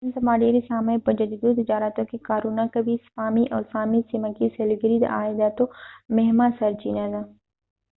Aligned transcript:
نن 0.05 0.11
سبا 0.19 0.33
ډېر 0.43 0.55
سامي 0.69 0.97
په 1.05 1.11
جدیدو 1.19 1.49
تجارتونو 1.59 2.07
کې 2.09 2.25
کارونه 2.29 2.63
کوي 2.73 2.95
سپامي 3.05 3.43
د 3.49 3.53
سامي 3.71 3.99
سیمه 4.09 4.29
کې 4.37 4.53
سېلګري 4.55 4.97
د 4.99 5.05
عایداتو 5.17 5.63
مهمه 6.15 6.47
سرچېنه 6.59 7.05
ده 7.13 7.21